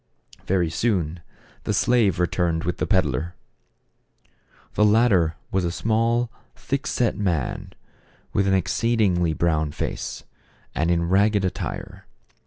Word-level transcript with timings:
Very 0.47 0.71
soon 0.71 1.19
the 1.63 1.75
slave 1.75 2.19
returned 2.19 2.63
with 2.63 2.77
the 2.79 2.87
peddler. 2.87 3.35
The 4.73 4.83
latter 4.83 5.35
was 5.51 5.63
a 5.63 5.71
small, 5.71 6.31
thick 6.55 6.87
set 6.87 7.15
man, 7.15 7.73
with 8.33 8.47
an 8.47 8.55
ex 8.55 8.73
ceedingly 8.73 9.37
brown 9.37 9.71
face, 9.73 10.23
and 10.73 10.89
in 10.89 11.07
ragged 11.07 11.45
attire. 11.45 12.07